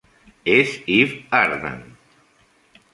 [0.53, 1.79] És Eve Arden.